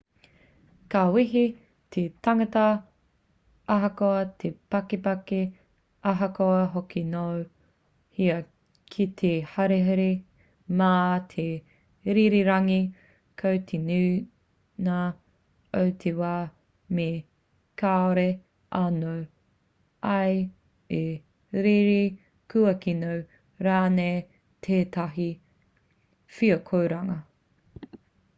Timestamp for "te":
1.93-2.01, 4.43-4.47, 9.21-9.31, 11.33-11.45, 13.71-13.81, 16.05-16.15